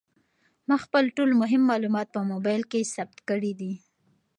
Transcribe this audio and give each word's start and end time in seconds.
ما 0.67 0.75
خپل 0.85 1.03
ټول 1.17 1.29
مهم 1.41 1.61
معلومات 1.71 2.07
په 2.15 2.21
موبایل 2.31 2.61
کې 2.71 2.89
ثبت 2.95 3.17
کړي 3.29 3.51
دي. 3.59 3.73